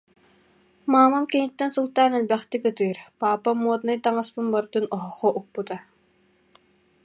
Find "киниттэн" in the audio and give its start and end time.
1.31-1.69